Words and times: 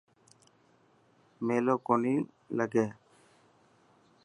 ميلو 1.45 1.75
ڪونهي 1.85 2.15
لگي. 2.57 2.87